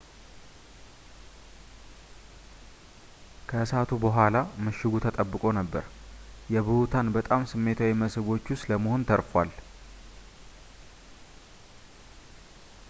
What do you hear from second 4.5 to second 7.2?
ምሽጉ ተጠብቆ ነበር የብሁታን